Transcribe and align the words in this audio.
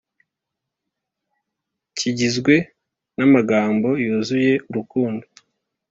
kigizwe 1.97 2.55
na 3.17 3.25
magambo 3.33 3.89
yuzuye 4.03 4.53
urukundo 4.69 5.25